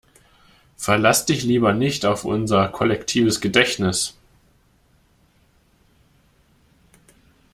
[0.77, 4.17] Verlass dich lieber nicht auf unser kollektives Gedächtnis!